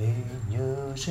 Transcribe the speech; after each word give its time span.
Les 0.00 0.14
nuages, 0.50 1.10